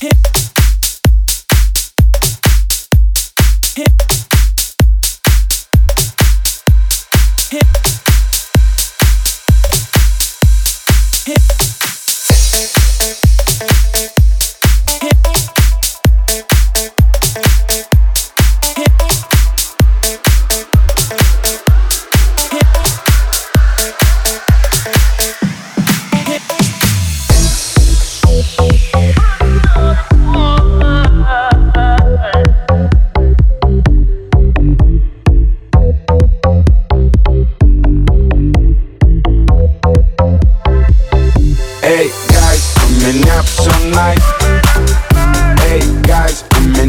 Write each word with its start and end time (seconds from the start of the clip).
Эй, 0.00 0.12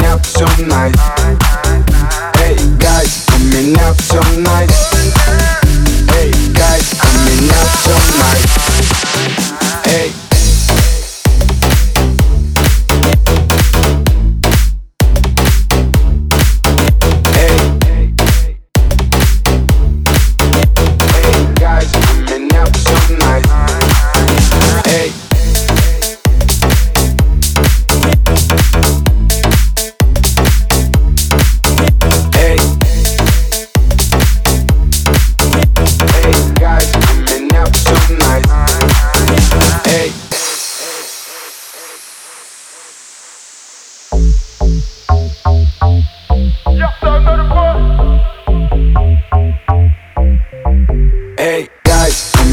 у 0.00 0.02
меня 0.02 0.16
все 0.18 1.39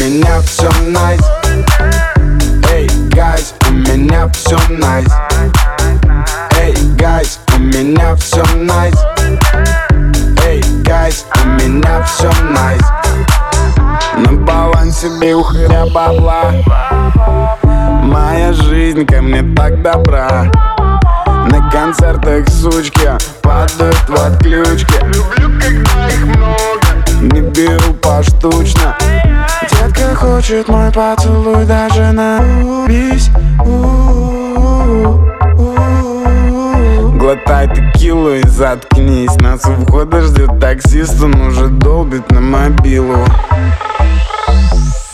меня 0.00 0.40
все 0.40 0.70
nice 0.86 1.20
Hey, 2.72 2.88
guys, 3.10 3.54
у 3.68 3.72
меня 3.72 4.28
все 4.28 4.56
nice 4.70 5.12
Hey, 6.58 6.74
guys, 6.96 7.38
у 7.54 7.58
меня 7.58 8.16
все 8.16 8.42
nice 8.56 8.94
Hey, 10.46 10.62
guys, 10.84 11.26
у 11.34 11.48
меня 11.48 12.02
все 12.04 12.30
найс 12.44 12.82
На 14.16 14.32
балансе 14.32 15.08
вихри 15.20 15.84
бабла. 15.86 16.52
Моя 18.02 18.54
жизнь 18.54 19.04
ко 19.04 19.20
мне 19.20 19.42
так 19.54 19.82
добра. 19.82 20.50
На 21.26 21.70
концертах 21.70 22.48
сучки 22.48 23.10
падают 23.42 24.08
в 24.08 24.14
отключки 24.14 25.59
хочет 30.50 30.68
мой 30.68 30.90
поцелуй 30.90 31.64
даже 31.64 32.10
на 32.10 32.40
убись 32.40 33.30
Глотай 37.14 37.68
текилу 37.68 38.32
и 38.32 38.46
заткнись. 38.48 39.36
Нас 39.36 39.64
у 39.66 39.74
входа 39.84 40.22
ждет 40.22 40.58
таксист, 40.58 41.22
он 41.22 41.34
уже 41.40 41.68
долбит 41.68 42.28
на 42.32 42.40
мобилу. 42.40 43.24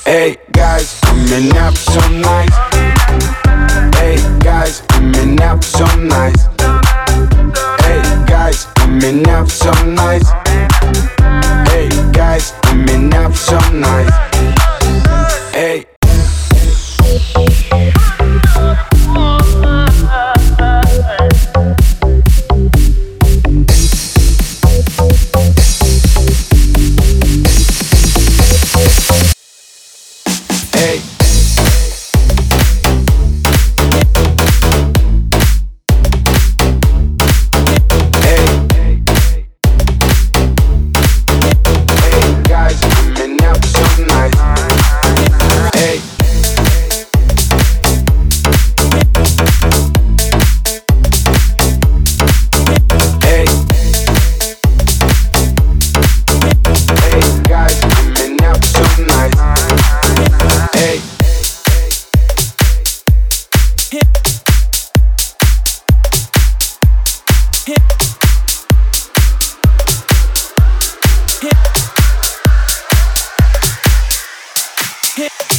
Hey, 0.06 0.39
guys, 0.49 1.00
у 1.11 1.15
меня 1.15 1.71
все 1.73 2.01
найс. 2.09 2.55
Hey, 4.00 4.19
guys, 4.41 4.84
у 4.99 5.03
меня 5.03 5.59
все 5.61 5.87
nice. 5.97 6.49
Hey, 7.87 8.03
guys, 8.27 8.69
у 8.85 8.89
меня 8.89 9.45
все 9.45 9.73
nice. 9.84 10.31
Hey, 10.31 10.46
эй 30.76 31.16
hit. 75.16 75.56